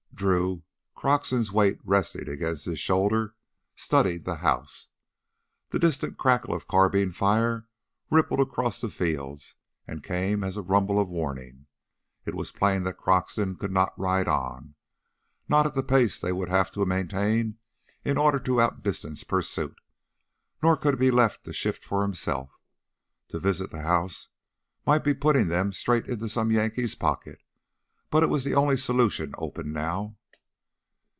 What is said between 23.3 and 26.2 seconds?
visit the house might be putting them straight